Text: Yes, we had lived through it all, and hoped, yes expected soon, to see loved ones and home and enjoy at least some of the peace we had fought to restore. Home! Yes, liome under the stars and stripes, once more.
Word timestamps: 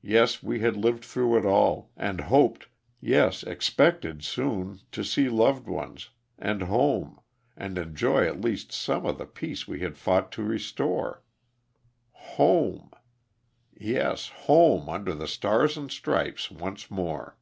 Yes, 0.00 0.42
we 0.42 0.60
had 0.60 0.74
lived 0.74 1.04
through 1.04 1.36
it 1.36 1.44
all, 1.44 1.90
and 1.94 2.18
hoped, 2.18 2.68
yes 2.98 3.42
expected 3.42 4.24
soon, 4.24 4.80
to 4.90 5.04
see 5.04 5.28
loved 5.28 5.66
ones 5.68 6.08
and 6.38 6.62
home 6.62 7.20
and 7.58 7.76
enjoy 7.76 8.26
at 8.26 8.40
least 8.40 8.72
some 8.72 9.04
of 9.04 9.18
the 9.18 9.26
peace 9.26 9.68
we 9.68 9.80
had 9.80 9.98
fought 9.98 10.32
to 10.32 10.42
restore. 10.42 11.22
Home! 12.12 12.90
Yes, 13.74 14.30
liome 14.46 14.88
under 14.88 15.12
the 15.12 15.28
stars 15.28 15.76
and 15.76 15.90
stripes, 15.90 16.50
once 16.50 16.90
more. 16.90 17.36